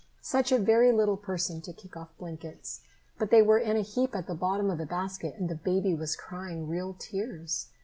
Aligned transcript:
Such 0.23 0.51
a 0.51 0.57
very 0.57 0.91
little 0.91 1.15
person 1.15 1.61
to 1.61 1.71
kick 1.73 1.95
off 1.95 2.17
blankets! 2.17 2.81
But 3.19 3.29
they 3.29 3.43
were 3.43 3.59
in 3.59 3.77
a 3.77 3.81
heap 3.83 4.15
at 4.15 4.25
the 4.25 4.33
bottom 4.33 4.71
of 4.71 4.79
the 4.79 4.85
basket 4.87 5.35
and 5.37 5.47
the 5.47 5.53
baby 5.53 5.93
was 5.93 6.15
crying 6.15 6.67
real 6.67 6.95
tears. 6.97 7.67